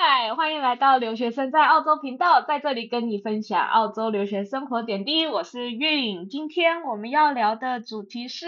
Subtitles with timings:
[0.00, 5.26] 嗨，欢迎来到留学生在澳洲频道，在这里跟你分享澳洲留学生活点滴。
[5.26, 8.46] 我是韵，今天我们要聊的主题是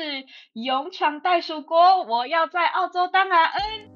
[0.53, 3.89] 勇闯袋鼠国，我要在澳洲当 RN。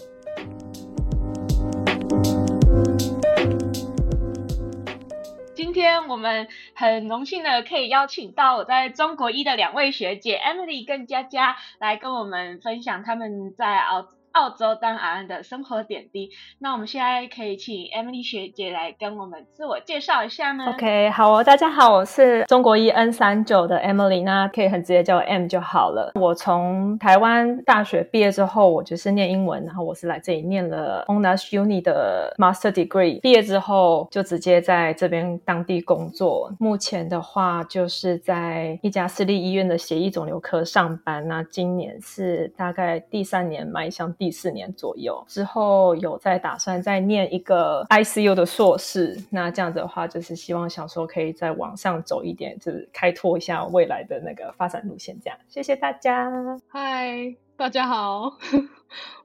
[5.54, 14.08] 今天我们很荣幸的可以邀请到我在中国一的两位学姐 Emily 跟佳佳来跟我们分享他们在澳。
[14.34, 16.28] 澳洲当 RN 的生活点滴，
[16.58, 26.10] 那我们现在可以请 Emily 学姐来跟我们自我介绍一下吗？OK，好哦，大家好，我是中国一 N 三九的 Emily，那可以很直接叫我 M 就好了。
[26.16, 36.52] 我从台湾大学毕业之后，我就是念英文，然后我是来这里念了 Monash Uni 的 Master Degree，毕业之后就直接在这边当地工作。
[36.58, 41.28] 目前的话，就是在一家私立医院的血液肿瘤科上班。
[41.28, 44.23] 那今年是大概第三年迈向第。
[44.24, 49.22] 第四年左右之后，有在打算再念一个 ICU 的硕士。
[49.28, 55.14] 那这样子的话，就是希望想说可以再往上走一点，就是开拓一下未来的那个发展路线。
[55.22, 56.32] 这样，谢谢大家。
[56.68, 58.32] 嗨，大家好。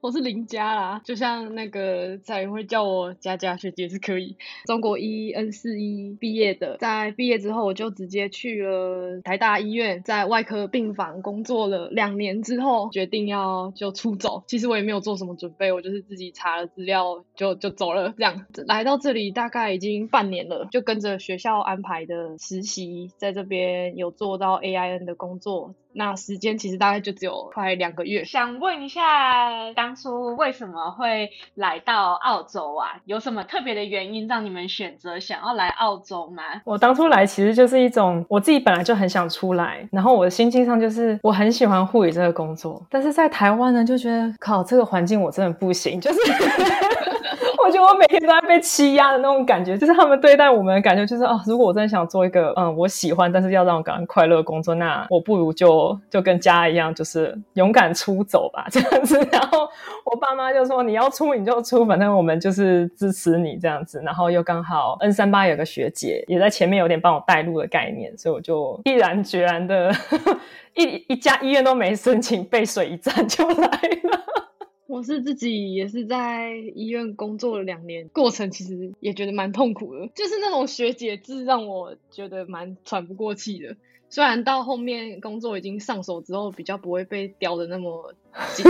[0.02, 4.38] 我是林佳啦，就像那个蔡云会叫我佳佳学姐是可以。
[4.66, 14.44] 中国一 N 四一毕业的，在毕业之后我就直接去了台大医院，在外科病房工作了两年之后，决定要就出走。
[14.48, 18.14] 其实我也没有做什么准备，我就是自己查了资料就就走了。
[18.18, 25.76] 这样来到这里大概已经半年了，就跟着学校安排的实习，在这边有做到 AIN 的工作。
[25.94, 28.24] 那时间其实大概就只有快两个月。
[28.24, 32.96] 想问一下，当初为什么会来到澳洲啊？
[33.06, 36.44] 有什么特别的原因让你们选择想要来澳洲吗？
[36.64, 46.20] 我当初来其实就是一种我自己本来就很想出来，然后我的心境上就是我很喜欢护理这个工作，但是在台湾呢就觉得靠这个环境我真的不行，就是。
[47.70, 59.20] 就我每天都在被欺压的那种感觉，就是他们对待我们的感觉，就是哦，如果我真的想做一个嗯我喜欢，但是要让我感到快乐的工作，那我不如就就跟家一样，就是勇敢出走吧，这样子。
[59.32, 59.68] 然后
[60.06, 64.02] 我爸妈就说你要出你就出，反正我们就是支持你这样子。
[64.04, 69.92] 然后又刚好 N 三八有个学姐也在前面有点帮我带路的概念，所以我就毅然决然的
[70.76, 74.49] 一一家医院都没申请，背水一战就来了。
[74.90, 83.78] 我是自己也是在医院工作了两年，过程其实也觉得蛮痛苦的，就是那种学姐制让我觉得蛮喘不过气的。
[84.10, 88.16] 虽然到后面工作已经上手之后，比较不会被叼的那么
[88.56, 88.66] 紧，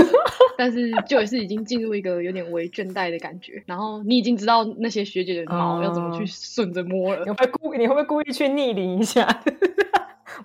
[0.58, 3.64] 但是就也是已经进入一个有点微倦怠的感觉。
[3.66, 9.26] 然后你已经知道那些学姐的毛要怎么去顺着摸了，你会不会故你会不会故意去逆鳞一下？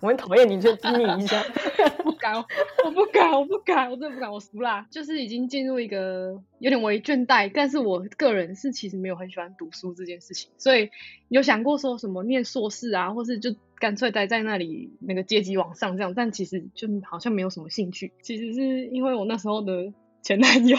[0.00, 1.42] 我很讨厌你，去逼你一下。
[2.02, 2.36] 不敢，
[2.84, 4.86] 我不敢，我不敢，我真的不敢，我输啦。
[4.90, 10.90] 就是已经进入一个有点微倦怠，但是我个人是其实没有很喜欢读书这件事情，所以
[11.28, 18.12] 有想过说什么念硕士啊，或是就干脆待在那里那个阶级往上这样，但其实就好像没有什么兴趣。
[18.22, 20.76] 其实是因为我那时候的前男友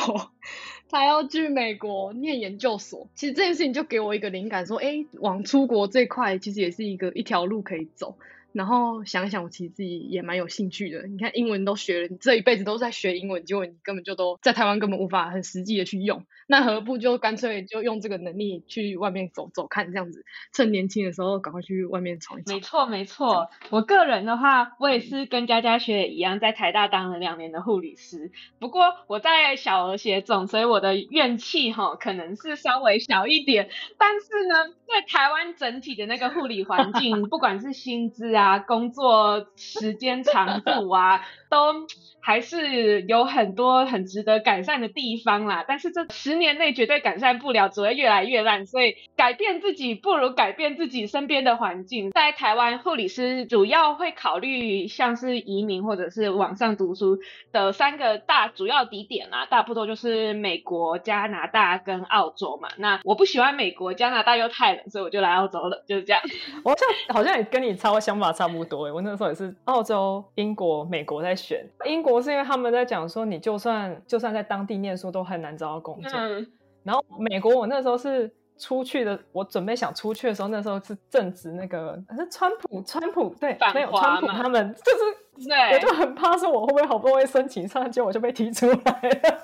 [0.89, 8.17] 他要去美国念研究所，其实这件事情就给我一个灵感，说，哎，往出国这块其实也是一个一条路可以走。
[8.55, 11.05] 然后想想，我其实自己也蛮有兴趣的。
[11.07, 16.25] 你看，英文都学了，你这一辈子都在学英文，结果你根本就都在台湾根本无法很实际的去用。
[16.47, 20.23] 那何不就干脆就用这个能力去外面走走看，这样子
[20.53, 22.55] 趁年轻的时候赶快去外面闯一闯。
[22.55, 28.31] 没错没错，我个人的话，我也是跟佳佳学一样，在台大当了两年的护理师。
[28.59, 33.69] 不过我在小儿学总，所以我的怨气哈可能是稍微小一点。
[33.97, 41.87] 但是呢，在台湾整体的那个护理环境， 不管是薪资啊，啊工作时间长度啊，都
[42.21, 45.65] 还是有很多很值得改善的地方啦。
[45.67, 48.65] 但是这十年内绝对改善不了，只会越来越烂。
[48.65, 52.11] 所以改变自己不如改变自己身边的环境。
[52.11, 57.17] 在台湾，护理师主要会考虑像是移民或者是网上读书
[57.51, 62.69] 的三个大主要地点啦，大不多就是美国、加拿大跟澳洲嘛。
[62.77, 66.21] 那我不喜欢美国、加拿大又太冷，所以我就来澳洲了，就是这样。
[66.63, 71.65] 我像好像也跟你超想法差不多诶，我那时候也是澳洲、英国、美国在选。
[71.85, 76.11] 英国是因为他们在讲说，你就算就算在当地念书都很难找到工作。
[76.13, 76.45] 嗯。
[76.83, 89.39] 然后美国，我那时候是出去的，我准备想出去的时候，那时候是正值那个是川普，川普对，没有川普他们就是，我就很怕说我会不会好不容易申请上，结果我就被踢出来了。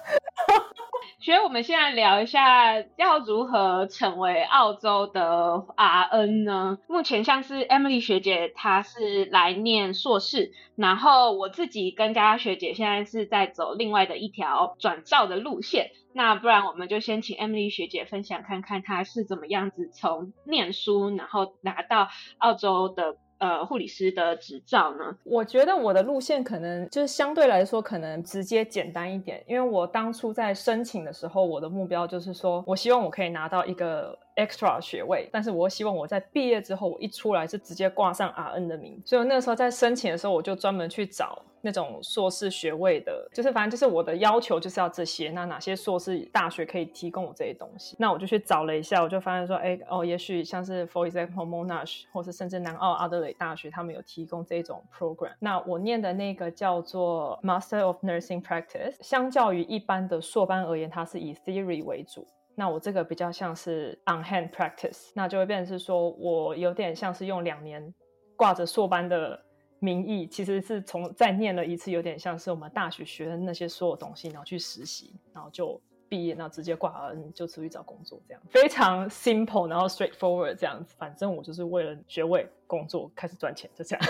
[1.24, 6.80] 所以我们现在聊一下要如何成为澳洲的 RN 呢？
[6.88, 15.92] 目前像是 Emily 学姐，她是来念硕士，然后我自己跟佳佳学姐现在是在走另外的一条转照的路线。
[16.14, 22.10] 那不然我们就先请 Emily 学姐分享看看她是怎么样子从念书，然后拿到
[22.40, 23.18] 澳洲的。
[23.42, 25.18] 呃，护理师的执照呢？
[25.24, 34.18] 我觉得我的路线可能就是相对来说可能直接简单一点，因为我当初在申请的时候，我的目标就是说我希望我可以拿到一个。
[34.46, 47.96] Extra 学位，但是我希望我在毕业之后，我一出来是直接挂上 RN 的名，所以我那个时候在申请的时候，我就专门去找那种硕士学位的，就是反正就是我的要求就是要这些，那哪些硕士大学可以提供我这些东西？
[48.00, 55.34] 那我就去找了一下，我就发现说，哎，哦，也许像是 for example Monash 或是甚至南澳阿德雷大学，他们有提供这种 program。
[55.40, 62.26] 那我念的那个叫做 Master of Nursing Practice，相较于一般的硕班而言，它是以 theory 为主。
[62.56, 67.94] 那我这个比较像是 on hand practice，那就会变成是说我有点像是用两年
[68.36, 69.42] 挂着硕班的
[69.80, 84.06] 名义，其实是从再念了一次，有点像是我们大学学的那些所有东西，然后去实习，然后就毕业，然后直接挂 RN 就出去找工作，这样非常 simple，然后 straightforward 这样子，反正我就是为了学位工作开始赚钱，就这样。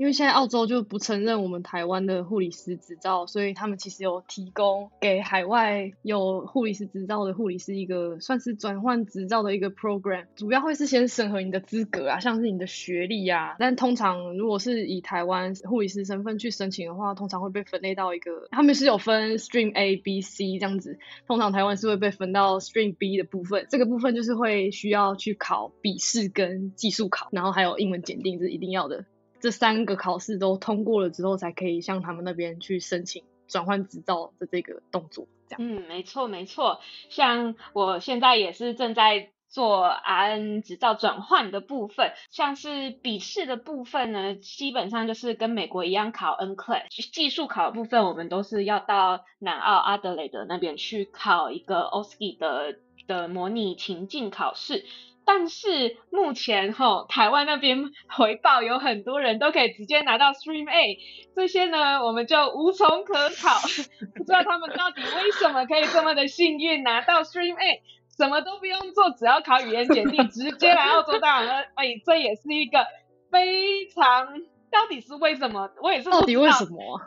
[0.00, 13.56] 因为现在澳洲就不承认我们台湾的护理师执照，所以他们其实有提供给海外有护理师执照的护理师一个算是转换执照的一个 program，主要会是先审核你的资格啊，像是你的学历啊。
[13.58, 20.98] 但通常如果是以台湾护理师身份去申请的话，通常会被分类到一个，他们是有分 stream A、B、C 这样子。
[21.26, 29.04] 通常台湾是会被分到 stream B 的部分，这个部分就是会需要去考笔试跟技术考，然后还有英文检定，这是一定要的。
[29.40, 35.26] 这三个考试都通过了之后，才可以向他们那边去申请转换执照的这个动作。
[35.48, 36.80] 这样，嗯，没错没错。
[37.08, 47.10] 像我现在也是正在做 RN 执照转换的部分，像是笔试的部分呢，基本上就是跟美国一样考 NCLEX。
[47.12, 52.76] 技术考的部分，我们都是要到南澳阿德雷德那边去考一个 OSCE 的
[53.08, 54.84] 的模拟情境考试。
[55.24, 60.98] 但是目前吼，台湾那边回报有很多人都可以直接拿到 Stream A，
[61.36, 63.58] 这些呢我们就无从可考，
[64.16, 67.82] 不知道他们到底为什么可以这么的幸运拿到 Stream A，
[68.16, 72.84] 什么都不用做，只要考语言检定，直接来澳洲当 RN，哎，这也是一个
[73.30, 74.26] 非常，
[74.70, 75.70] 到底是为什么？
[75.82, 77.00] 我也是到底为什么？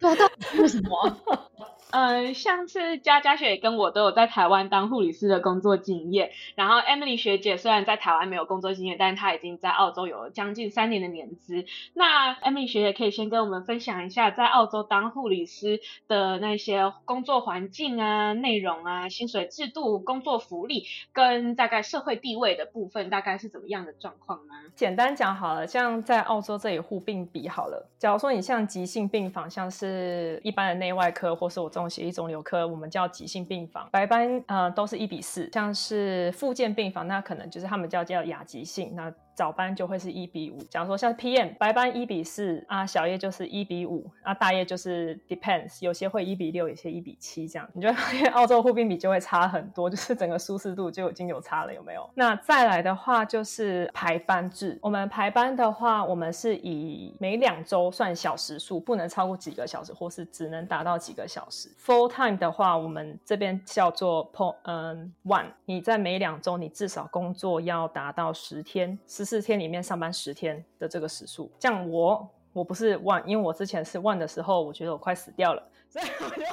[0.00, 1.16] 对啊，到底为什么？
[1.90, 11.64] 嗯，像是佳佳学姐跟我都有在台湾当护理师的工作经验，然后 Emily 学姐虽然在台湾没有工作经验，但她已经在澳洲有了将近三年的年资。
[11.94, 24.54] 那 Emily 学姐可以先跟我们分享一下在澳洲当护理师的那些工作环境啊、内容啊、薪水制度、工作福利跟大概社会地位的部分，大概是怎么样的状况呢？
[24.74, 31.70] 简单讲好了，像在澳洲这里护病比好了，假如说你像急性病房，像是一般的内外科或是我。
[31.76, 39.12] 中血液肿瘤科，我们叫急性病房，白斑呃都是一比四，像是附件病房，那可能就是他们叫叫亚急性，那。
[39.36, 47.68] 早班就会是一比五，假如说像 PM 白班一比四啊，小夜就是一比五啊，大夜就是 depends，有些会一比六，有些一比七这样。
[47.74, 52.08] 你就发现澳洲护病比就会差很多，就是整个舒适度就已经有差了，有没有？
[52.14, 61.68] 那再来的话就是排班制，我们排班的话，我们是以每两周算小时数，不能超过几个小时，或是只能达到几个小时。
[61.84, 76.46] Full time 的话，我们这边叫做 po 嗯 one，你在每两周你至少工作要达到十天四天里面上班十天的这个时数，像我我不是 one，因为我之前是 one 的时候，我觉得我快死掉了，所以我就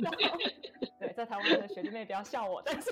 [0.98, 2.88] 对，在台湾的学弟妹不要笑我，但是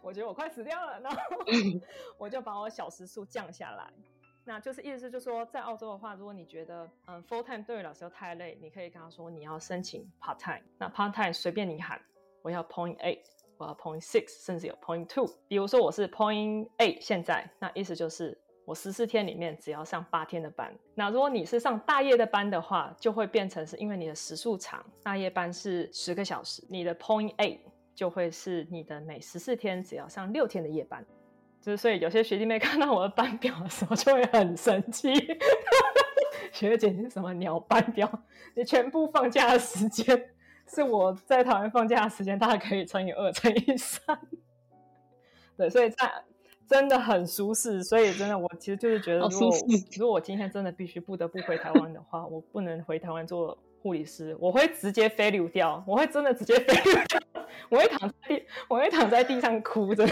[0.00, 1.18] 我觉得我快死掉了，然后
[2.16, 3.92] 我就把我小时数降下来，
[4.44, 12.00] 那就是意思就是说，在澳洲的话，如果你觉得嗯 full time 对于老师又太累，你可以跟他说你要申请 part time，那 part time 随便你喊，
[12.42, 13.20] 我要 point eight。
[13.58, 15.28] 我要 point six，甚至有 point two。
[15.48, 20.74] 比如说我是 point eight，现在那意思就是我十四天里面只要上八天的班。
[20.94, 27.60] 那如果你是上大夜的班的话，就会变成是因为你的时数长，大夜班是十个小时，你的 point eight
[27.94, 31.04] 就会是你的每十四天只要上六天的夜班。
[31.60, 35.08] 就是所以有些学弟妹看到我的班表的时候就会很生气，
[36.52, 38.08] 学姐你是什么鸟班表？
[38.54, 40.30] 你全部放假的时间。
[40.68, 44.18] 是我在台湾放假的时间，大概可以乘以二，乘以三。
[45.56, 46.12] 对，所以在
[46.68, 47.82] 真的很舒适。
[47.82, 49.56] 所以真的，我其实就是觉得，如果
[49.98, 57.20] 如果我今天真的必须不得不回台湾的话，我不能回台湾做护理师，我会直接 fail 掉，我会真的直接 fail 掉，
[57.70, 60.06] 我会躺在地，我会躺在地上哭着。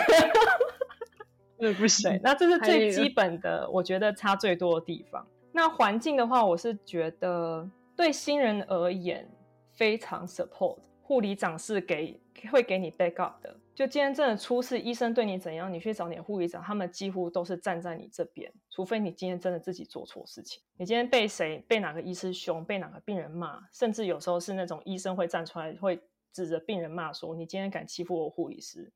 [1.59, 2.21] 对，不行。
[2.23, 5.27] 那这是最基本的，我觉得差最多的地方。
[5.53, 9.29] 那环境的话，我是觉得对新人而言
[9.75, 13.55] 非常 support，护理长是给会给你 back up 的。
[13.75, 20.63] 就今天真的出事，医生对你怎样，你去找你的护理长，他们几乎都是站在你这边，除非你今天真的自己做错事情。
[20.77, 26.01] 你今天被谁被哪个医师凶，被哪个病人骂，甚至有时候是那种医生会站出来，会
[26.33, 28.89] 指着病人骂说：“你今天敢欺负我护理师，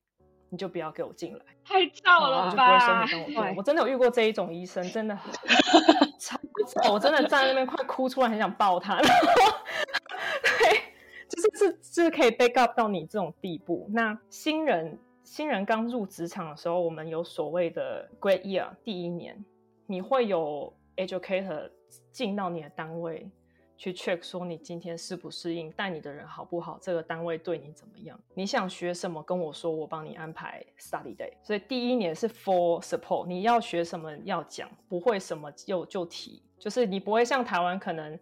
[0.49, 2.47] 你就不要给我进来。”太燥了吧！
[2.47, 3.55] 我就不会收你当我。
[3.59, 5.19] 我真的有遇过这一种医生，真的
[6.21, 9.01] 超吵，我真的站在那边快哭出来，很想抱他。
[11.29, 13.87] 就是是是可以 back up 到你这种地步。
[13.91, 19.45] 那新人新人刚入职场的时候，我们有所谓的 Great Year 第一年，
[19.87, 21.71] 你会有 educator
[22.11, 23.31] 进到你的单位
[23.77, 28.19] 去 check 说你今天适不适应，带你的人好不好，这个单位对你怎么样？
[28.35, 31.33] 你想学什么跟我说，我帮你安排 study day。
[31.43, 38.19] 所以第一年是 for support，你要学什么要讲，不会什么就就提，就是你不会像台湾可能。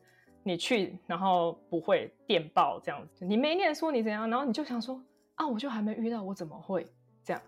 [0.47, 4.31] 你去，然后不会电报这样子，你没念书你怎样？
[4.31, 5.03] 然后你就想说
[5.35, 6.87] 啊，我就还没遇到，我怎么会
[7.25, 7.43] 这样？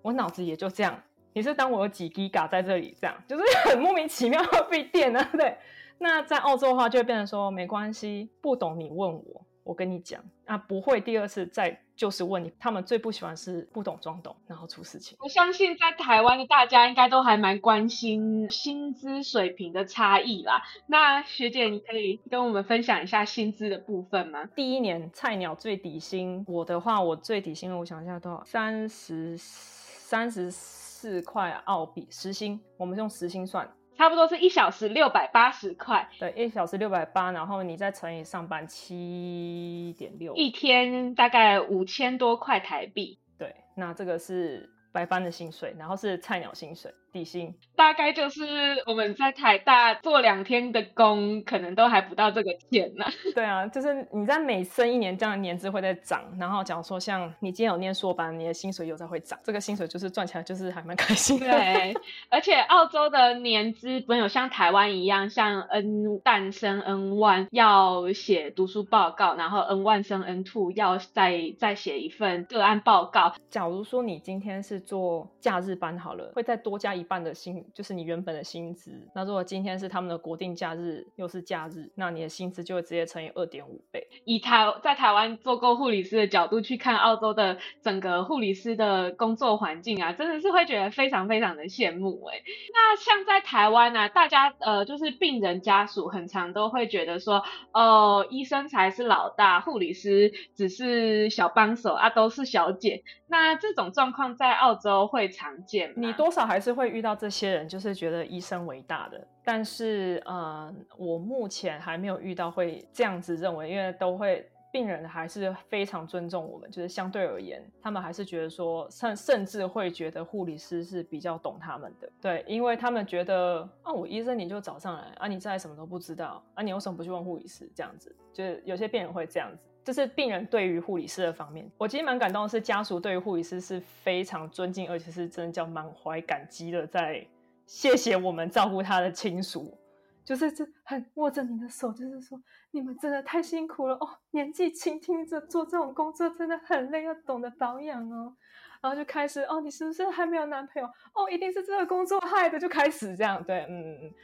[0.00, 0.98] 我脑子也就这样。
[1.34, 5.54] 你是当我有几 Giga 在这里，这样就是很莫名其妙会被电啊，对。
[5.98, 9.44] 那在澳洲的话，就会变成说没关系，不懂你问我。
[9.62, 12.52] 我跟你讲啊，不会第二次再就是问你。
[12.58, 15.16] 他们最不喜欢是不懂装懂，然后出事情。
[15.20, 20.62] 我相信在台湾的大家应该都还蛮关心薪资水平的差异啦。
[20.86, 24.46] 那学姐，你可以跟我们分享一下薪资的部分吗？
[24.56, 28.42] 第一年菜鸟最底薪，我的话，我最底薪，我想一下多少？
[28.44, 33.70] 三十三十四块澳币时薪，我们用时薪算。
[34.00, 43.18] 差不多是一小时六百八十块，对，一小时六百八，然后你再乘以上班七点六，一天大概五千多块台币。
[43.36, 44.70] 对，那这个是。
[44.92, 53.04] 白班的薪水，然后是菜鸟薪水底薪，大概就是我们在台大做两天的工，可能都还不到这个钱呢。
[53.34, 56.22] 对啊，就是你在每升一年，这样的年资会在涨。
[56.38, 61.50] 然后假如说像你今天有念硕班，你的薪水又在会涨，这个薪水就是赚起来就是还蛮开心的。
[61.50, 61.94] 对，
[62.28, 73.34] 而且澳洲的年资没有像台湾一样，像 N 诞生 N one 要写读书报告，然后 N one 升 N two 要再再写一份个案报告。
[73.50, 78.90] 假如说你今天是做假日班好了，会再多加一半的薪，就是你原本的薪资。
[79.14, 84.08] 那如果今天是他们的国定假日，又是假日，那你的薪资就会直接乘以二点五倍。
[84.24, 92.40] 以台在台湾做过护理师的角度去看澳洲的整个护理师的工作环境啊，真的是会觉得非常非常的羡慕哎。
[92.72, 103.02] 那像在台湾啊，大家呃就是病人家属很常都会觉得说，哦，医生才是老大，护理师只是小帮手啊，都是小姐。
[103.28, 105.92] 那这种状况在澳澳洲会常见？
[105.96, 109.26] 你多少还是会遇到这些人，就是觉得医生伟大的。
[109.42, 122.08] 但是，呃，我目前还没有遇到会这样子认为，因为都会病人还是非常尊重我们，就是相对而言，他们还是觉得说，甚甚至会觉得护理师是比较懂他们的。
[122.20, 127.68] 对，因为他们觉得，啊，我医生你就找上来，啊，你再什么都不知道，啊，你为什么不去问护理师？
[127.74, 129.66] 这样子，就是有些病人会这样子。
[129.82, 137.26] 就是病人对于护理师的方面，我其实蛮感动的是，家属对于护理师是非常尊敬，而且是真的叫满怀感激的，在
[137.66, 139.76] 谢谢我们照顾他的亲属，
[140.24, 148.36] 就是这很握着你的手，就是说你们真的太辛苦了哦，年纪轻轻着做这种工作真的很累，要懂得保养哦，
[148.82, 150.88] 然后就开始哦，你是不是还没有男朋友？
[151.14, 154.14] 哦，一定是这个工作害的，就开始这样，对，嗯嗯。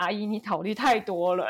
[0.00, 1.46] 阿姨，你考虑太多了。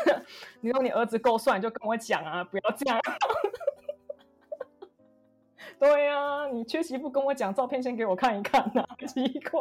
[0.62, 2.98] 你说你儿子够帅，你就跟我讲啊，不要这样。
[5.78, 9.60] 对呀、啊，你缺席不跟我讲，照片先给我看一看呐、 奇怪。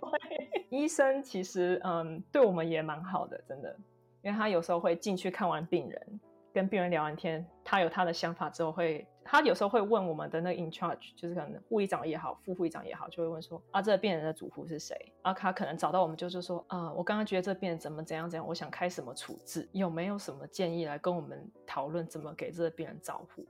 [0.69, 3.75] 医生其实嗯，对我们也蛮好的，真的，
[4.21, 6.19] 因为他有时候会进去看完病人，
[6.53, 9.05] 跟病人聊完天，他有他的想法之后会。
[9.23, 14.95] 他有时候会问我们的那个 in charge，就是可能护理长也好，副护理长也好，就会问说啊，这个病人的主护是谁？
[15.21, 23.45] 啊，他可能找到我们就是说啊，我刚刚觉得这病人怎么怎样怎样，我想开什么处置，有没有什么建议来跟我们讨论怎么给这个病人照护？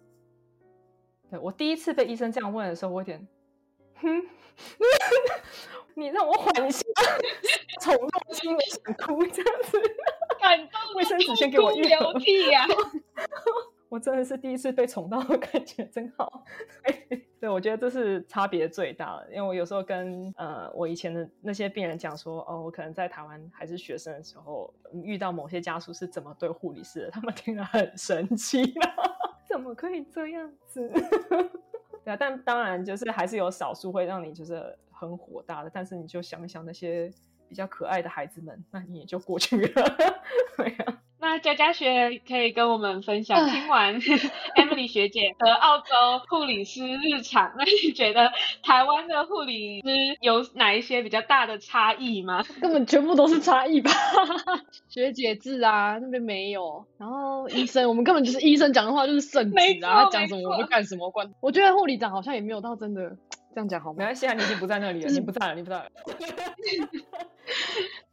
[1.30, 3.28] 对，我第一次被医生这样问的时候，我有点，
[3.96, 4.22] 哼，
[5.96, 6.84] 你让我缓一下，
[7.80, 9.82] 从内心里想哭这样子，
[10.40, 12.68] 感动，卫生纸先给我一流涕呀。
[13.92, 16.46] 我真的是第一次被宠到，我感觉真好。
[17.42, 28.74] 对，我觉得这是差别最大的，因为我有时候跟呃我以前的那些病人讲说，哦，我可能在台湾还是学生的时候，遇到某些家属是怎么对护理师的，他们听了很生气，
[29.50, 30.90] 怎么可以这样子？
[32.06, 37.12] 对啊，但当然就是还是有少数会让你就是很火大的，但是你就想一想那些
[37.50, 39.84] 比较可爱的孩子们，那你也就过去了，
[40.56, 41.02] 对啊。
[41.22, 44.02] 那佳佳学可以跟我们分享，听完
[44.58, 45.86] Emily 学姐和澳洲
[46.28, 48.32] 护理师日常，那 你觉得
[48.64, 49.88] 台湾的护理师
[50.20, 52.44] 有哪一些比较大的差异吗？
[52.60, 53.92] 根本全部都是差异吧。
[54.90, 56.84] 学姐制啊，那边没有。
[56.98, 61.32] 然后医生，我们根本就是医生讲的话就是圣旨啊，他讲什么我就干什么关。
[61.40, 63.16] 我觉得护理长好像也没有到真的
[63.54, 63.98] 这样讲好吗？
[64.00, 65.90] 没关系啊，你已经不在那里了，就是、你不在了，你不在了。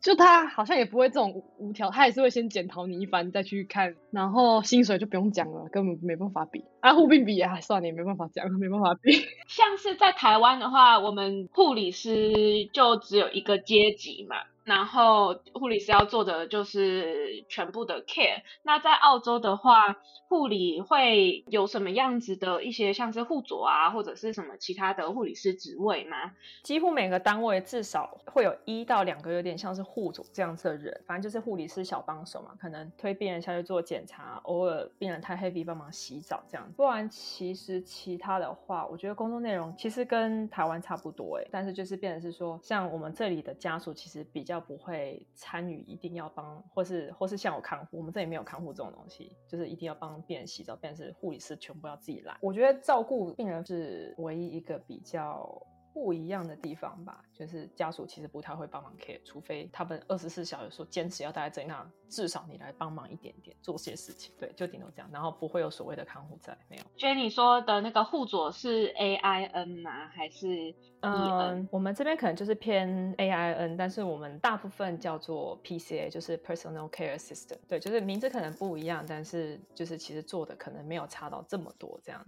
[0.01, 9.13] 就他好像也不会这种无条，他也是会先检讨你一番再去看，然后薪水就不用讲了，根本没办法比啊，护病比啊算了，也没办法讲，没办法比。
[9.49, 14.37] 像是在台湾的话，我们护理师就只有一个阶级嘛。
[14.69, 18.43] 然后护理师要做的就是全部的 care。
[18.63, 19.97] 那在澳洲的话，
[20.29, 26.33] 护理会有什么样子的一些像是护佐啊，或者是什么其他的护理师职位吗？
[26.63, 36.71] 几乎每个单位至少会有一到两个有点像是护佐这样子的人，反正就是护理师小帮手嘛，可能推病人下去做检查，偶尔病人太 heavy 帮忙洗澡这样。
[36.77, 44.58] 不然其实其他的话，我觉得工作内容其实跟台湾差不多诶，但是就是变成是说，像我们这里的家属其实比较。
[44.61, 52.37] 不会参与，一定要帮，或是或是像我看护，我们这里没有看护这种东西，就是一定要帮病人洗澡，病人是护理师全部要自己来。
[52.41, 55.49] 我觉得照顾病人是唯一一个比较。
[55.93, 66.83] 不一样的地方吧，就是家属其实不太会帮忙 care，除非他们二十四小时说坚持要待在那至少你来帮忙一点点，做些事情，对，就顶多这样，然后不会有所谓的看护在，没有。
[66.97, 70.09] Jenny 说的那个护佐是 AIN 吗？
[70.09, 70.75] 还是 EN？
[71.01, 82.25] 嗯，我们这边可能就是偏 AIN，但是我们大部分叫做 PCA，就是 Personal Care Assistant，对，就是名字可能不一样，但是就是其实做的可能没有差到这么多这样。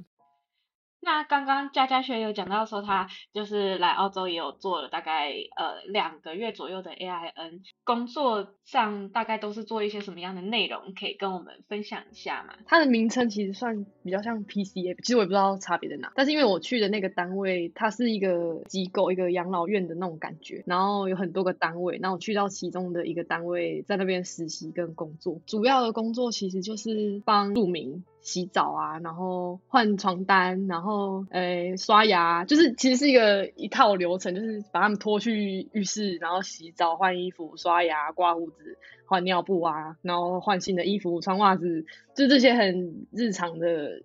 [1.02, 12.54] 那刚刚佳佳学有讲到说，他就是来澳洲也有做了大概呃两个月左右的 AIN，工作上大概都是做一些什么样的内容，可以跟我们分享一下吗？
[12.66, 16.12] 它的名称其实算比较像 PCA，其实我也不知道差别在哪。
[16.14, 28.04] 但是因为我去的那个单位，它是一个机构，一个养老院的那种感觉，然后有很多个单位，然后我去到其中的一个单位，在那边实习跟工作，主要的工作其实就是帮住民。
[28.20, 44.02] 洗澡啊，然后换床单，然后呃刷牙，就是其实是一个一套流程，就是把他们拖去浴室，然后洗澡、换衣服、刷牙、刮胡子、换尿布啊，然后换新的衣服、穿袜子，就这些很日常的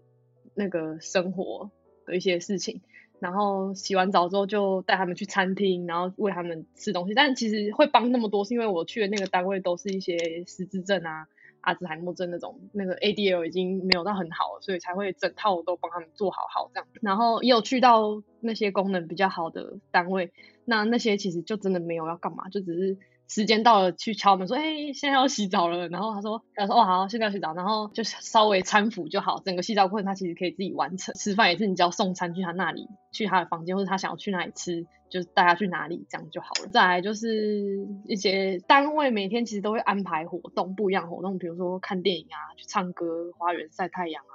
[0.53, 1.69] 那个生活
[2.05, 2.81] 的一些事情。
[3.17, 7.13] 然后洗完澡之后就带他们去餐厅，然后喂他们吃东西。
[7.13, 11.27] 但其实会帮那么多，是因为我去的那个单位都是一些失智症啊。
[11.65, 16.87] 阿兹海默症那种，那个 ADL 已经没有到很好了，所以才会整套都帮他们做好好这样。
[17.01, 20.31] 然后也有去到那些功能比较好的单位，
[20.63, 22.97] 那那些其实就真的没有要干嘛，就只是。
[23.27, 31.13] 时间到了，去敲门说：“哎、现在要洗澡了。”然后他说：“他说哦好，现在要洗澡。”然后就稍微搀扶就好，整个洗澡过程他其实可以自己完成。
[31.15, 36.69] 吃饭也是你只要送餐去他那里，去他的房间，或者他想要去哪里吃，就带他去哪里这样就好了。
[36.71, 44.34] 再来就是一些单位每天其实都会安排活动，不一样活动，比如说看电影啊，去唱歌，花园晒太阳啊。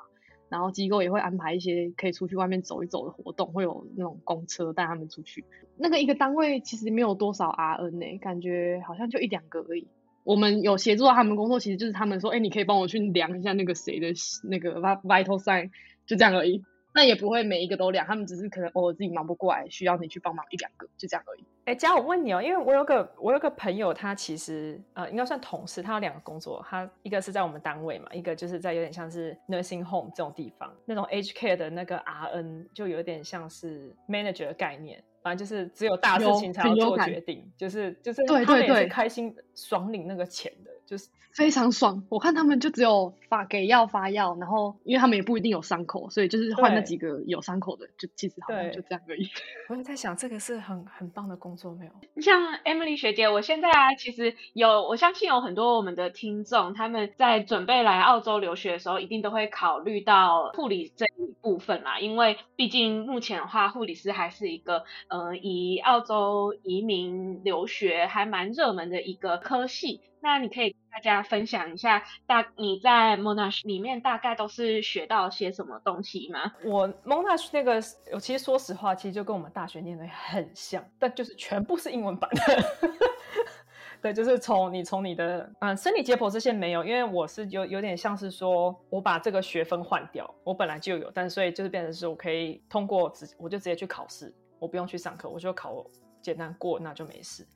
[0.50, 5.44] 然后机构也会安排一些可以出去外面走一走的活动，会有那种公车带他们出去。
[5.78, 9.86] 那个一个单位其实没有多少 RN 呢、感觉好像就一两个而已。
[10.24, 14.08] 我们有协助到他们工作，其实就是他们说，哎，你可以帮我去量一下那个谁的
[14.42, 15.70] 那个 vital sign，
[16.04, 16.62] 就这样而已。
[16.92, 21.44] 那也不会每一个都量，他们只是可能偶尔自己忙不过来，需要你去帮忙一两个，就这样而已。
[21.66, 40.69] 哎，佳，我问你哦，因为我有个我有个朋友，他其实呃应该算同事，他有两个工作，他一个是在我们单位嘛，一个就是在有点像是 nursing home 这种地方，那种 aged care 的那个 RN 就有点像是 manager 的概念，反正就是只有大事情才要做决定，就是就是他们也是开心爽领那个钱的。
[40.90, 49.30] 就是非常爽，我看他们就只有发给药发药，然后因为他们也不一定有伤口，所以就是换那几个有伤口的，就其实好像就这样而已。
[49.70, 51.92] 我也在想，这个是很很棒的工作没有？
[52.20, 70.00] 像 Emily 学姐，我现在啊，其实有我相信有很多我们的听众，他们在准备来澳洲留学的时候，一定都会考虑到护理这一部分啦，因为毕竟目前的话，护理师还是一个呃以澳洲移民留学还蛮热门的一个科系。
[70.20, 76.52] 那你可以大家分享一下，大你在 Monash 里面大概都是学到些什么东西吗？
[76.64, 82.64] 我 Monash 那个，我其实说实话，其实就跟我们大学念的很像，但就是全部是英文版的。
[84.02, 95.84] 对，就是从你从你的嗯生理解剖这些没有，因为我是有有点像是说我把这个学分换掉，我本来就有，但所以就是变成是我可以通过直我就直接去考试，我不用去上课，我就考
[96.22, 97.46] 简单过那就没事。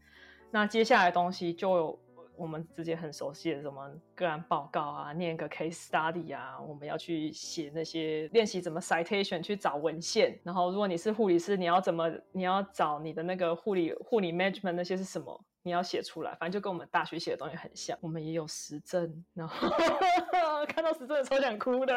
[0.51, 1.99] 那接下来东西就
[2.37, 10.39] 我们之间很熟悉的什么个案报告啊，念个 case study 啊，我们要去写那些练习怎么 citation 去找文献。
[10.43, 15.45] 然后如果你是护理师，你要怎么你要找你的那个护理护理 management 那些是什么？
[15.63, 17.97] 你要写出来，反正就跟我们大学写的东西很像。
[18.03, 19.69] 我们也有实证，然后
[20.69, 21.95] 看到实证超想哭的。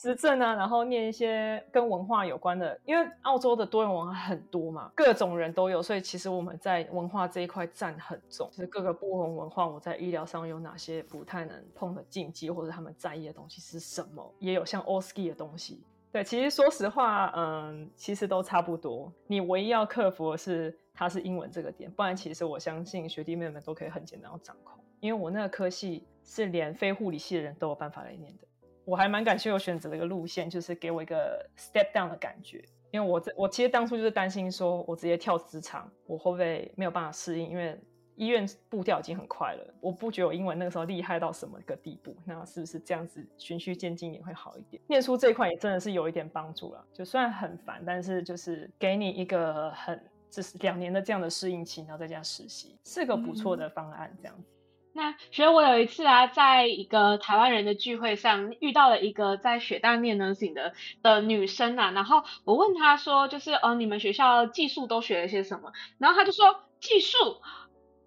[0.00, 8.48] 实证啊，然后念一些跟文化有关的，因为澳洲的多元文化很多嘛，各种人都有，所以其实我们在文化这一块占很重。
[8.52, 15.82] 就是各个不同文化，我在医疗上有哪些不太能碰的禁忌，或者他们在意的东西是什么，也有像 OSCE 的东西。
[16.10, 19.12] 对，其实说实话，嗯，其实都差不多。
[19.26, 24.82] 你唯一要克服的是它是英文这个点，不然其实我相信学弟妹们都可以很简单的掌控。
[25.00, 28.44] 因为我那个科系是连非护理系的人都有办法来念的，
[28.88, 32.64] 我还蛮感谢我选择了一个路线，就是给我一个 step down 的感觉。
[32.90, 37.50] 因为我这我其实当初就是担心说，我直接跳职场，我会不会没有办法适应？
[37.50, 37.78] 因为
[38.16, 44.82] 医院步调已经很快了，我不觉得我英文那个时候厉害到什么一个地步，那是不是这样子循序渐进也会好一点？
[44.86, 54.10] 念书这一块也真的是有一点帮助了，就虽然很烦，但是就是给你一个很就是两年的这样的适应期，然后在家实习，是个不错的方案。
[54.22, 54.48] 这样子。
[54.54, 54.57] 嗯、
[54.98, 60.72] 那所以我有一次啊，在一个台湾人的聚会上遇到了一个在学大念能醒的
[61.04, 65.70] 的女生啊，然后我问她说，就是哦，你们学校技术都学了些什么？
[65.98, 67.16] 然后她就说技术。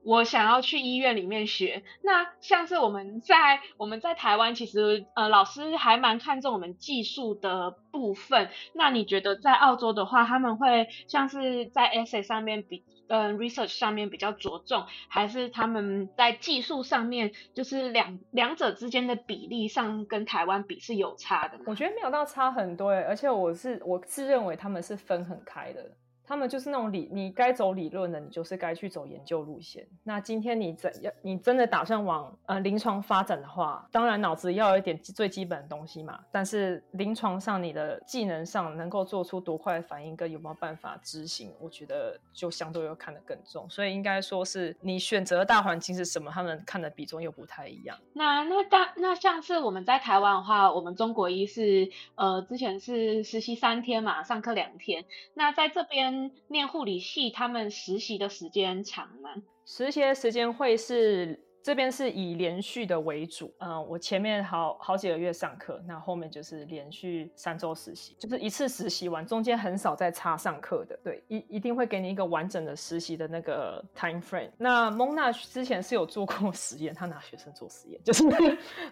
[0.03, 8.49] 我想要去医院里面学，那像是我们在我们在台湾，其实呃老师还蛮看重我们技术的部分。
[8.73, 21.59] 那你觉得在澳洲的话，他们会像是在 essay 上面比嗯 research 上面比较着重，还是他们在技术上面就是两两者之间的比例上跟台湾比是有差的？
[21.65, 25.91] 我觉得没有到差很多，而且我是我自认为他们是分很开的。
[26.31, 29.85] 他们就是那种理，你该走理论的，你就是该去走研究路线。
[30.01, 36.17] 那今天你怎样，你真的打算往呃临床发展的话，当然脑子要有一点最基本的东西嘛。
[36.31, 43.69] 但是临床上你的技能上能够做出多快的反应，跟有没有办法执行，我觉得就相对要看得更重。
[43.69, 47.97] 所以应该说是你选择大环境是什么，他们看的比重又不太一样。
[48.13, 55.03] 那那大那像是我们在台湾的话，我们中国医是呃之前是实习三天嘛，上课两天。
[55.33, 56.20] 那在这边。
[56.47, 59.29] 念护理系，他们实习的时间长吗？
[59.65, 63.53] 实习的时间会是这边是以连续的为主。
[63.59, 70.99] 嗯，我前面好好几个月上课，那后面就是连续三周实习，就是一次实习完，中间很少再插上课的。
[71.03, 74.49] 对，一一定会给你一个完整的实习的那个 time frame。
[74.57, 78.23] 那蒙娜之前是有做过 实验，他拿学生做实验，就是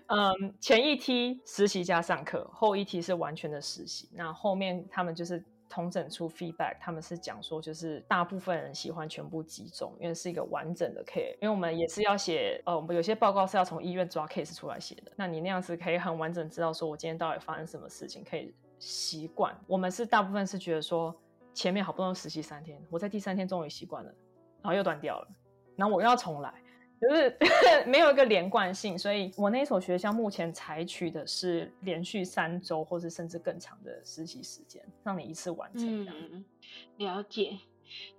[0.05, 4.07] 嗯，前一梯实习加上课，后一梯是完全的实习。
[4.13, 5.43] 那后面他们就是。
[5.69, 11.33] 统整出 feedback，他们是讲说，就是大部分人喜欢全部集中，因为是一个完整的 care。
[11.35, 15.11] 因为我们也是要写，呃，我们有些报告是要从医院抓 case 出来写的。
[15.15, 19.55] 那你那样子可以很完整知道说，我今天到底发生什么事情，可以习惯。
[19.67, 21.15] 我们是大部分是觉得说，
[21.53, 24.11] 前面好不容易实习三天，我在第三天终于习惯了，
[24.61, 25.27] 然后又断掉了，
[25.75, 26.53] 然后我又要重来。
[27.01, 27.37] 就是
[27.87, 36.05] 没有一个连贯性，所以我那所学校目前采取的是连续三周，或是甚至更长的实习时间，让你一次完成。
[36.05, 36.45] 嗯，
[36.97, 37.57] 了解。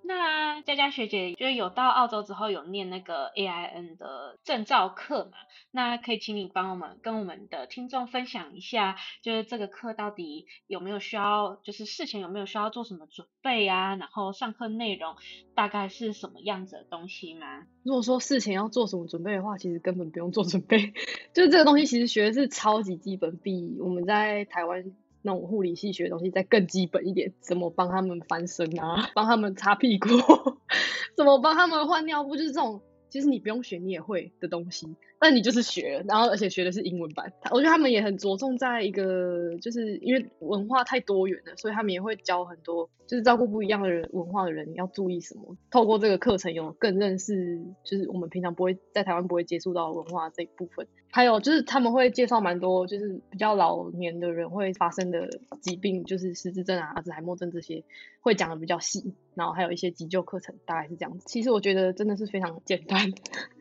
[0.03, 5.33] 那佳佳学姐就是有到澳洲之后有念那个 AIN 的证照课嘛？
[5.71, 13.95] 那可以请你帮我们跟我们的听众分享一下，就是这个课到底有没有需要，就是事前有没有需要做什么准备啊？
[13.97, 15.15] 然后上课内容
[15.55, 17.67] 大概是什么样子的东西吗？
[17.85, 20.93] 如果说事前要做什么准备的话，其实根本不用做准备，
[21.33, 24.93] 就是这个东西其实学的是超级基本，比我们在台湾。
[25.23, 29.11] 那种护理系学的东西再更基本一点，怎么帮他们翻身啊？
[29.15, 30.09] 帮他们擦屁股？
[31.17, 32.37] 怎么帮他们换尿布？
[32.37, 34.97] 就是这种，其实你不用学你也会的东西。
[35.21, 37.31] 那你就是学，然后而且学的是英文版。
[37.51, 45.57] 我觉得他们也很着重在一个，就是因为文化太多元了，所以他们也会教很多，就是照顾不一样的人文化的人要注意什么。
[45.71, 50.87] 透过这个课程，有更认识，就是我们平常不会在台湾不会接触到的文化这一部分。
[51.13, 55.29] 还有就是他们会介绍蛮多，就是比较老年的人会发生的
[55.61, 57.83] 疾病，就是失智症啊、阿兹海默症这些，
[58.21, 59.13] 会讲的比较细。
[59.35, 61.25] 然后还有一些急救课程，大概是这样子。
[61.27, 63.11] 其实我觉得真的是非常简单，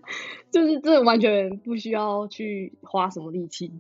[0.52, 3.71] 就是这完全不需要去花什么力气，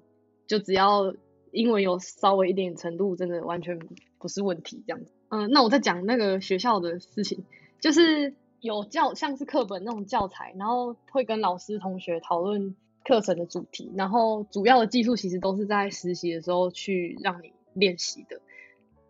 [0.47, 1.13] 就只要
[1.51, 3.79] 英文有稍微一点程度，真的完全
[4.17, 5.11] 不是问题这样子。
[5.29, 7.43] 嗯，那我在讲那个学校的事情，
[7.79, 12.75] 就是有教像是课本那种教材，然后会跟老师同学讨论。
[13.01, 18.39] 课程的主题，然后主要的技术其实都是在实习的时候去让你练习的，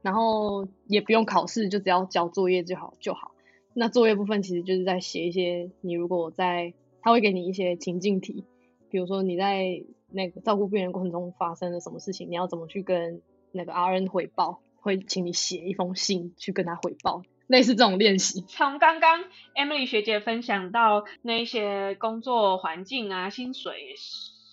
[0.02, 3.32] 然后也不用考试，就只要交作业就好就好。
[3.74, 8.46] 那作业部分其实就是在写一些，你如果在，他会给你一些情境题，
[8.90, 17.24] 比如说你在那个照顾病人过程中发生了什么事情，你要怎么去跟那个 RN 回报，会请你写一封信去跟他回报。
[17.48, 19.24] 类似这种练习，从刚刚
[19.56, 23.96] Emily 学姐分享到那些工作环境啊、薪水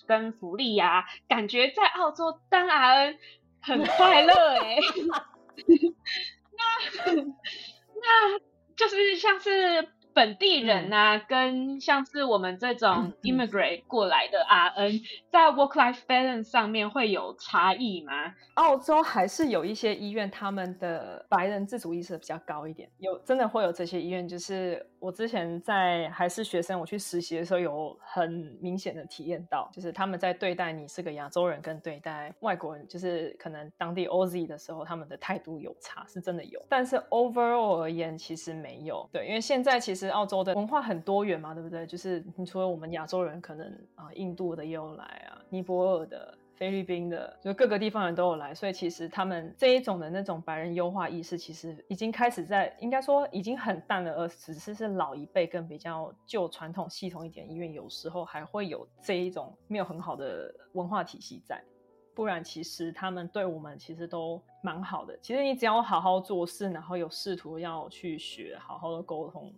[0.06, 3.16] 跟福利啊，感觉在澳洲当 RN
[3.60, 4.76] 很快乐哎。
[6.56, 8.38] 那那
[8.76, 9.88] 就是像是。
[10.16, 18.32] 本地人呐、啊，嗯、跟像是我们这种 immigrant 过来的 RN，、在 work life balance 上面会有差异吗？
[18.54, 24.26] 澳洲还是有一些医院，他们的白人自主意识比较高一点，有真的会有这些医院。
[24.26, 36.58] 就是我之前在还是学生，我去实习的时候，有很明显的体验到，就是他们在对待你是个亚洲人，跟对待外国人，就是可能当地 Aussie 的时候，他们的态度有差，是真的有。
[36.70, 39.06] 但是 overall 而言，其实没有。
[39.12, 40.05] 对，因为现在其实。
[40.10, 41.86] 澳洲的文化很多元嘛，对不对？
[41.86, 48.54] 就是你除了我们亚洲人，可能啊，印度的也有来啊，尼泊尔的、菲律宾的，就各个地方人都有来。
[48.54, 61.62] 所以其实他们这一种的那种白人优化意识，其实已经开始在，应该说已经很淡了，而只是是老一辈跟比较旧传统系统一点医院，有时候还会有这一种没有很好的文化体系在。
[62.14, 65.14] 不然，其实他们对我们其实都蛮好的。
[65.20, 69.52] 其实你只要好好做事，然后有试图要去学，好好的沟通。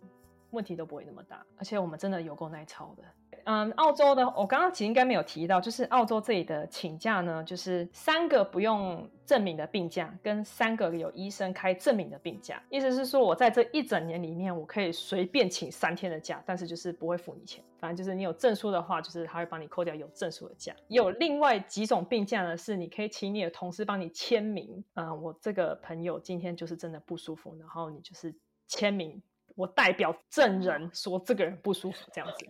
[0.51, 3.03] 问题都不会那么大，而且我们真的有够耐操的。
[3.45, 12.61] 嗯，澳洲的我刚刚其实应该没有提到，就是澳洲这里的请假呢，就是三个不用证明的病假，跟三个有医生开证明的病假。
[12.69, 17.63] 意思是说，我在这一整年里面，我可以随便请三天的假，但是就是不会付你钱。
[17.79, 20.75] 反正就是你有证书的话，就是他会帮你扣掉有证书的假。
[20.87, 24.83] 有另外几种病假呢，是你可以请你的同事帮你签名。
[24.95, 28.35] 嗯，我这个朋友今天就是真的不舒服，然后你就是
[28.67, 29.21] 签名。
[29.59, 32.47] 我代表证人说这个人不舒服，这样子。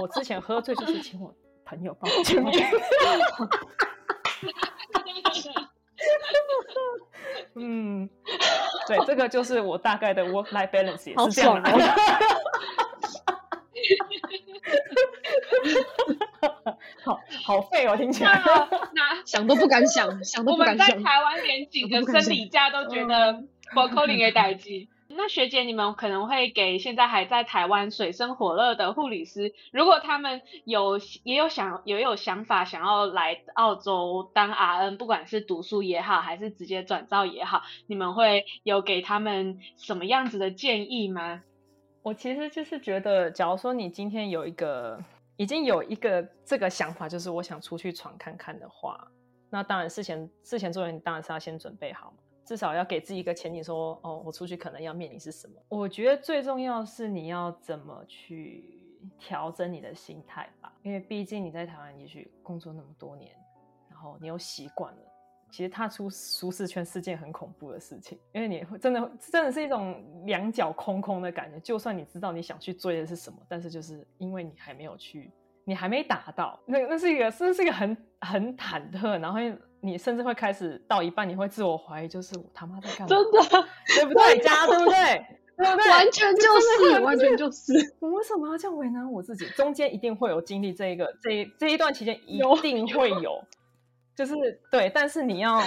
[0.00, 2.52] 我之前喝醉就是请我朋友帮我签名。
[7.56, 8.08] 嗯，
[8.86, 11.68] 对，这个就是我大概的 work life balance 也是这样的。
[17.04, 18.40] 好好废哦，听起来。
[18.92, 20.86] 那 想都不敢想，想都不敢想。
[20.86, 23.42] 我们在台湾连几个生理假都觉得
[23.74, 24.86] calling 给代志。
[25.08, 41.42] 那学姐，你们可能会给现在还在台湾水深火热的护理师，如果他们有也有想也有想法想要来澳洲当 RN，不管是读书也好，还是直接转照也好，你们会有给他们什么样子的建议吗？
[42.02, 44.98] 我其实就是觉得，假如说你今天有一个
[45.36, 49.08] 已经有一个这个想法，就是我想出去闯看看的话，
[49.50, 52.12] 那当然事前事前做人当然是要先准备好。
[52.44, 55.54] 至少要给自己一个前提，说哦，我出去可能要面临是什么？
[55.68, 58.82] 我觉得最重要是你要怎么去
[59.18, 63.32] 调整你的心态吧，因为毕竟你在台湾也许工作那么多年，
[63.88, 65.00] 然后你又习惯了，
[65.50, 71.60] 其实踏出舒适圈是件很恐怖的事情，因为你会真的真的是一种两脚空空的感觉。
[71.60, 75.30] 就算你知道你想去追的是什么，但是就是因为你还没有去，
[75.64, 79.38] 你还没达到，那那是一个，是是一个很很忐忑，然后。
[79.84, 83.06] 你甚至会开始到一半，你会自我怀疑，就是我他妈在干嘛？
[83.06, 84.38] 真的，对不对？
[84.38, 85.26] 家对不对？
[85.58, 85.90] 对不对？
[85.90, 87.94] 完全就是，完全就是。
[88.00, 89.44] 我为什么要这样为难我自己？
[89.48, 93.44] 中间一定会有经历这一个，这一这一段期间一定会有，有
[94.16, 94.34] 就是
[94.70, 94.88] 对。
[94.88, 95.60] 但是你要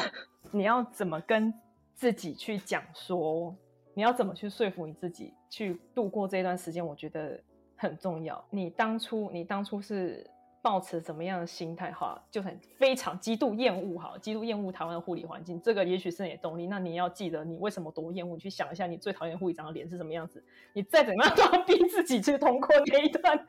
[0.49, 1.53] 你要怎么跟
[1.93, 3.55] 自己去讲说？
[3.93, 6.83] 你要怎么去说服你自己去度过这一段时间？
[6.83, 7.39] 我觉得
[7.77, 8.43] 很重要。
[8.49, 10.29] 你当初你当初是。
[10.59, 16.67] 抱持怎么样的心态哈，就很非常极度厌恶哈，极度厌恶台湾的护理环境，这个也许是你的动力。
[16.67, 18.33] 那你要记得，你为什么多厌恶？
[18.33, 20.43] 你去想一下，你最讨厌护理长的脸是什么样子？
[20.73, 23.47] 你再怎么样都要 逼自己去通过那一段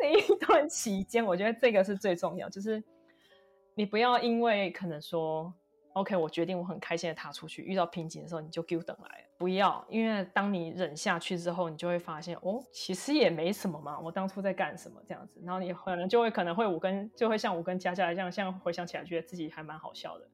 [0.00, 1.24] 那一段期间。
[1.24, 2.80] 我觉得这个是最重要，就是
[3.74, 5.52] 你不要因为可能说。
[5.94, 7.62] OK，我决定，我很开心的踏出去。
[7.62, 13.98] 遇到瓶颈的时候，你就给我等来，不要，因为当你忍下去之后，你就会发现，哦，其实也没什么嘛。
[13.98, 20.28] 我当初在干什么这样子，然后你可能就会可能会我跟就会像我跟佳佳一样，像回想起来，觉得自己还蛮好笑的。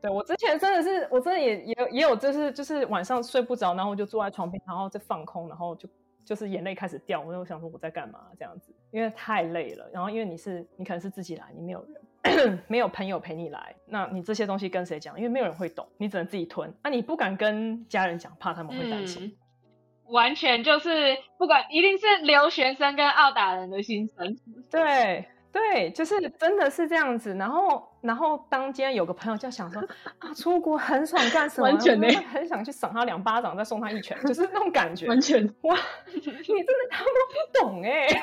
[0.00, 5.88] 对，我之前真的是，我真的也也也有，就是就是晚上睡不着，然后就坐在床边，然后再放空，然后就
[6.24, 7.20] 就是眼泪开始掉。
[7.20, 9.88] 我就想说我在干嘛这样子，因为太累了。
[9.92, 12.02] 然后因为你是你可能是自己来，你没有人。
[12.68, 15.16] 没有朋友陪你来，那你这些东西跟谁讲？
[15.16, 16.72] 因为没有人会懂，你只能自己吞。
[16.82, 20.12] 那、啊、你不敢跟家人讲，怕他们会担心、嗯。
[20.12, 24.36] 完全就是不管，一定是留学生跟澳打人的心声。
[24.70, 27.34] 对对，就是真的是这样子。
[27.34, 29.82] 然后，然后当今天有个朋友就想说
[30.18, 31.68] 啊，出国很爽干什么？
[31.68, 35.06] 完全没很想去赏他两巴掌，再送他一拳，就是那种感觉。
[35.06, 35.76] 完全哇，
[36.14, 38.22] 你真的他们不懂哎、欸。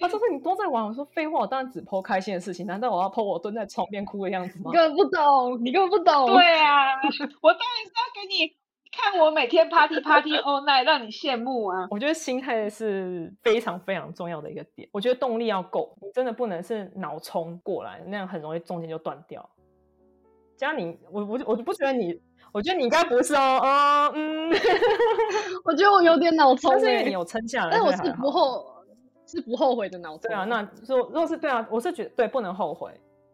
[0.00, 2.66] 他说：“你都在玩。”我说：“废话，我当然只 po 开心的事情。
[2.66, 6.26] 难道我要 po 我蹲在床边哭的样子吗？”你根本不懂，你根本不懂。
[6.26, 6.94] 对啊，
[7.40, 8.52] 我当然是要给你
[8.90, 11.88] 看我每天 party party all night，让你羡慕啊！
[11.90, 14.88] 我觉得心态是非常非常重要的一个点。
[14.92, 19.48] 我觉得动力要够，你真的不能是脑冲过来，那样很容易中间就断掉。
[20.56, 22.20] 佳宁，我我我不觉得你，
[22.52, 23.60] 我觉得你应该不是哦。
[23.62, 24.50] 哦嗯，
[25.64, 28.77] 我觉得我有点脑冲，但是因为你有撑下来，但我是不后。
[29.28, 30.26] 是不后悔的脑子。
[30.26, 32.90] 对啊，那说如果是对啊，我是觉得对，不能后悔。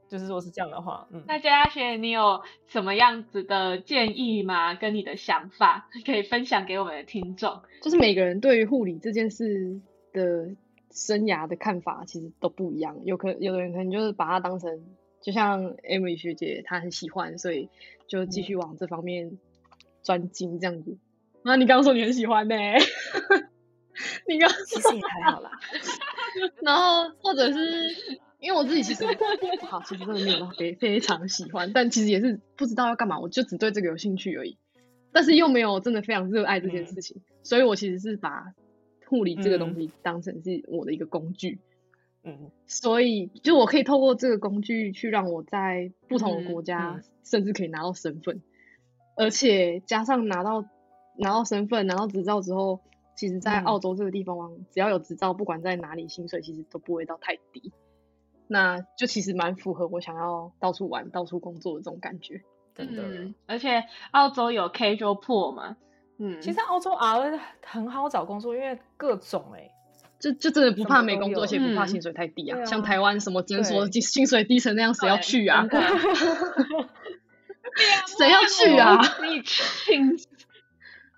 [0.06, 1.24] 就是说是这样的话，嗯。
[1.26, 4.74] 那佳佳学，你有什么样子的建议吗？
[4.74, 7.62] 跟你的想法可以分享给我们的听众。
[7.82, 9.80] 就是每个人对于护理这件事
[10.12, 10.50] 的
[10.92, 13.00] 生涯的看法其实都不一样。
[13.04, 14.84] 有可有的人可能就是把它当成，
[15.22, 17.70] 就像 Emily 学姐她很喜欢，所以
[18.06, 19.38] 就继续往这方面
[20.02, 20.98] 专精这样子。
[21.42, 22.78] 那、嗯啊、你刚刚说你很喜欢呢、欸？
[24.26, 25.50] 你刚其实也还好啦，
[26.62, 27.88] 然后或者是
[28.40, 29.04] 因为我自己其实
[29.62, 34.58] 好，其实真的没有非非常喜欢，但其实也是不知道要干嘛，我就只对这个有兴趣而已，
[35.12, 38.52] 但是又没有真的非常热爱这件事情，嗯、所以我其实是把
[39.06, 41.60] 护理这个东西当成是我的一个工具，
[42.24, 48.42] 嗯，所以就我可以透过这个工具去让我在不同的国家，甚至可以拿到身份，
[49.16, 50.64] 而且加上拿到
[51.16, 52.80] 拿到身份，拿到执照之后。
[53.16, 57.72] 其实，在澳洲这个地方，嗯、只要有执照，不管在哪里，薪水其实都不会到太低。
[58.46, 62.42] 那就其实蛮符合我想要到处玩、到处工作的这种感觉。
[62.74, 65.76] 真的、嗯，而且澳洲有 casual pool 嘛？
[66.18, 69.70] 嗯，其实澳洲 R 很好找工作，因为各种哎、欸，
[70.18, 72.58] 就就真的不怕没工作，而且不怕薪水太低啊。
[72.58, 75.66] 嗯、像台湾什么诊所薪水低成那样，谁要去 啊？
[78.18, 79.00] 谁要去啊？
[79.22, 80.16] 你请。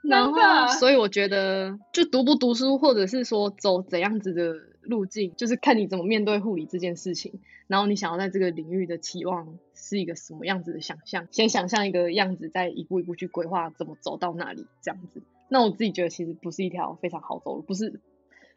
[0.09, 7.41] 然后，所以我觉得，就读不读书，或者是说走怎样子的路径，就是看你怎么面对护理这件事情。
[7.67, 15.23] 然后你想要在这个领域的期望是一个什么样子的想象，先想象一个样子，再一步一步去规划怎么走到那里这样子。
[15.49, 18.01] 那我自己觉得，其实不是一条非常好走的，不是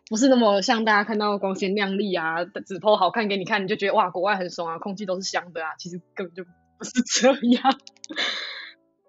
[0.10, 6.44] 不是那么像大家看到光鲜亮丽啊，只 po 好看给你看，你就觉得哇，国外很爽啊，空气都是香的啊，其实根本就
[6.78, 7.80] 不是这样。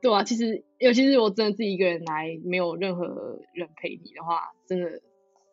[0.02, 5.02] 对啊，其实尤其是我真的自己一个人来，没有任何人陪你的话，真的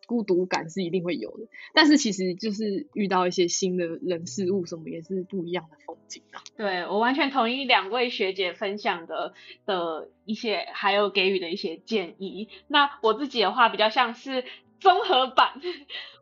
[0.06, 1.46] 孤独感是一定会有的。
[1.74, 6.40] 但是其实就是遇到一些新的人事物，什么也是不一样的风景啊。
[6.56, 9.34] 对，我完全同意两位学姐分享的
[9.66, 12.48] 的一些，还有给予的一些建议。
[12.68, 14.44] 那我自己的话，比较像是
[14.80, 15.60] 综合版。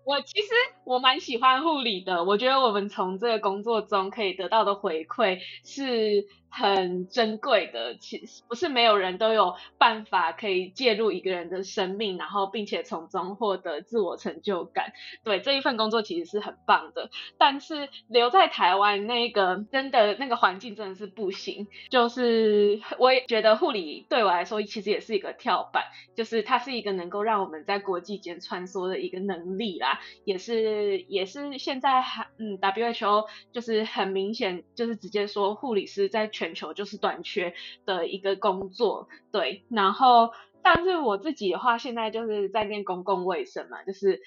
[0.06, 0.48] 我其实
[0.84, 6.26] 我蛮喜欢护理的，我觉得我们从这个工作中可以得到的回馈是。
[6.48, 14.94] 很珍贵的，其实不是没有人都有办法可以介入一个人的生命，然后并且从中获得自我成就感。
[15.22, 21.66] 对，这一份工作其实是很棒的，但是留在台湾那个真的那个环境真的是不行。
[21.90, 37.54] 就是我也觉得护理对我来说其实也是一个跳板，就是它是一个能够让我们在国际间穿梭的一个能力啦，也是也是现在还嗯 WHO 就是很明显就是直接说护理师在全球就是短缺
[37.84, 39.64] 的一个工作，对。
[39.68, 40.30] 然后，
[40.62, 44.20] 但是我自己的话，现在就是在念公共卫生嘛，就是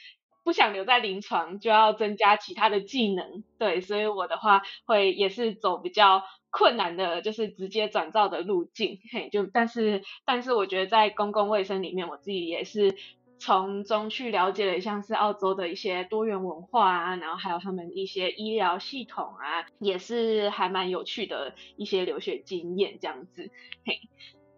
[0.43, 3.81] 不想留在临床，就要增加其他的技能，对。
[3.81, 8.99] 所以我的话会也是走比较困难的，就是直接转照的路径。
[9.11, 12.95] 嘿，就但是但是我觉得在公共卫生里面，我自己也是
[13.39, 23.49] 从中去了解了像是澳洲的一些多元文化啊，然后还有他们一些医疗系统啊，也是还蛮有趣的一些留学经验这样子。
[23.85, 24.01] 嘿，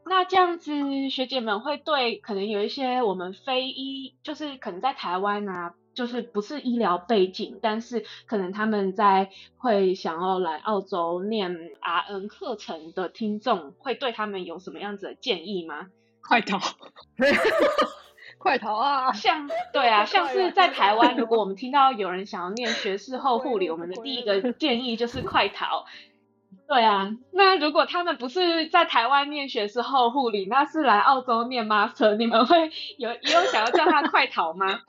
[0.04, 15.90] 那这样子学姐们会对可能有一些我们非医，就是可能在台湾啊，就是不是医疗背景，但是可能他们在会想要来澳洲念 RN 课程的听众，会对他们有什么样子的建议吗？
[16.24, 16.58] 快逃！
[18.42, 19.14] 快逃啊！
[19.14, 25.86] 像对啊， 像是在台湾，如果我们听到有人想要念学士后护理，我们的第一个建议就是快逃。
[26.72, 34.80] 对啊，那如果他们不是在台湾念学士后护理，那是来澳洲念 master，你们会有也有想要叫他快逃吗？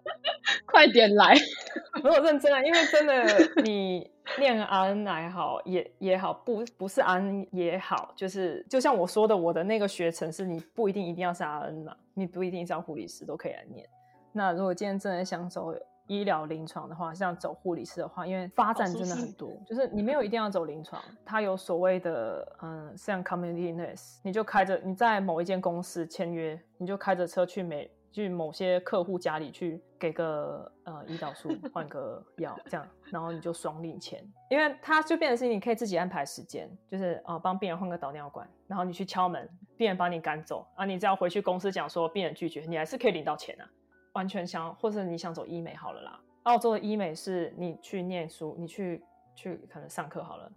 [0.70, 1.34] 快点来！
[2.04, 3.24] 如果认真啊，因为真的
[3.64, 13.88] 你念 RN 也好，也也好，不不是 RN 也好，就是就像我说的，我的那个学程是你不一定一定要是 RN 嘛，你不一定要护理师都可以来念。
[14.34, 15.72] 那如果今天真的想走。
[16.20, 39.48] 医疗临床的话，像走护理师的话，因为发展真的很多，就是你没有一定要走临床，它有所谓的，嗯，像 community nurse，你就开着你在某一间公司签约，你就开着车去每去某些客户家里去给个呃胰岛素换个 药这样，然后你就双领钱，因为它就变成是你可以自己安排时间，就是呃帮病人换个导尿管，然后你去敲门，
[39.78, 43.64] 病人把你赶走啊，你只要回去公司讲说病人拒绝，你还是可以领到钱啊。
[44.12, 46.20] 完全想，或者你想走医美好了啦。
[46.44, 49.02] 澳洲的医美是你去念书，你去
[49.34, 50.50] 去可能上课好了，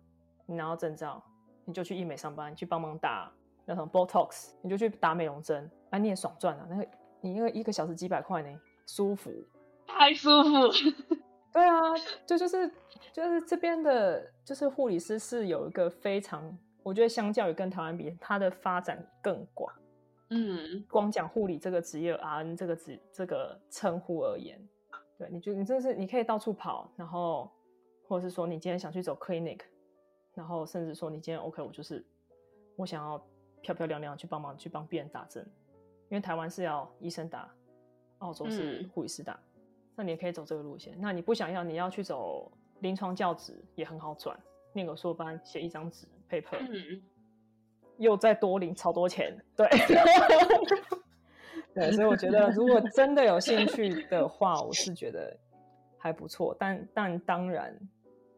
[0.45, 1.22] 你拿到证照，
[1.64, 3.32] 你就去医美上班，你去帮忙打
[3.66, 6.66] 那种 Botox，你就去打美容针，啊，你也爽赚啊。
[6.70, 6.88] 那个
[7.22, 9.32] 你那个一个小时几百块呢，舒服，
[9.86, 10.49] 太舒服。
[11.53, 11.93] 对啊，
[12.26, 12.70] 就就是
[13.14, 19.74] 就是这边的，就是护理师是有一个非常，我觉得相较于跟台湾比，它的发展更广。
[20.30, 24.59] 嗯，光讲护理这个职业，RN 这个职这个称呼而言，
[25.17, 27.51] 对，你就你真的是你可以到处跑，然后
[28.07, 29.61] 或者是说你今天想去走 clinic，
[30.34, 32.03] 然后甚至说你今天 OK，我就是
[32.76, 33.23] 我想要
[33.61, 35.45] 漂漂亮亮去帮忙去帮病人打针，
[36.09, 37.53] 因为台湾是要医生打，
[38.17, 39.61] 澳洲是护理师打，嗯，
[39.95, 40.95] 那你也可以走这个路线。
[40.99, 44.36] 那你不想要，你要去走临床教职也很好转，
[44.73, 46.57] 念个硕班写一张纸 paper。
[46.59, 47.01] 嗯
[47.98, 49.68] 又再多领超多钱，对，
[51.74, 55.36] 对，所以我觉得如果真的有兴趣的话，我是觉得
[55.98, 56.56] 还不错。
[56.60, 57.78] 但但当然，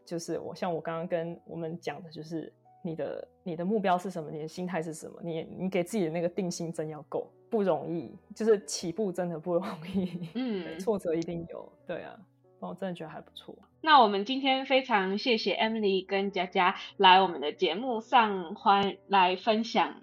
[0.06, 2.52] 就是我像我刚刚跟我们讲的，就是
[2.84, 12.20] 你的你的目标是什么，你的心态是什么，你你给自己的那个定心针要够，不容易，就是起步真的不容易，嗯，挫折一定有，对啊。
[12.60, 13.56] 我真的觉得还不错。
[13.82, 20.02] 那我们今天非常谢谢 Emily 跟佳佳来我们的节目上，欢来分享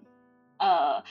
[0.58, 1.02] 呃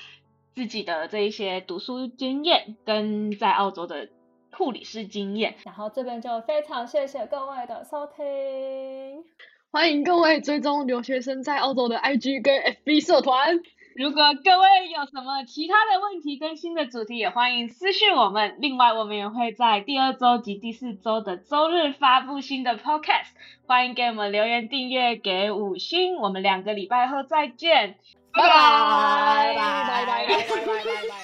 [0.55, 4.09] 自己的这一些读书经验跟在澳洲的
[4.51, 5.55] 护理师经验。
[5.65, 9.23] 然后这边就非常谢谢各位的收听，
[9.71, 12.55] 欢迎各位追踪留学生在澳洲的 IG 跟
[12.85, 13.59] FB 社团。
[13.95, 18.57] 如果各位有什么其他的问题跟新的主题，也欢迎私讯我们。
[18.59, 23.27] 另外，我们也会在第二周及第四周的周日发布新的 podcast，
[23.67, 26.17] 欢迎给我们留言、订阅、给五星。
[26.17, 27.95] 我们两个礼拜后再见，
[28.33, 31.22] 拜拜拜拜拜拜拜拜拜。